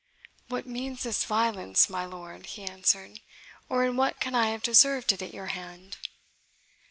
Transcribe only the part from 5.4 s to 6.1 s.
hand?"